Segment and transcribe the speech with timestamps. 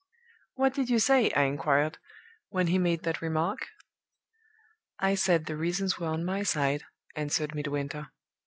[0.55, 1.99] "'What did you say,' I inquired,
[2.49, 3.67] 'when he made that remark?'
[4.97, 6.85] "'I said the reasons were on my side,'
[7.15, 8.07] answered Midwinter.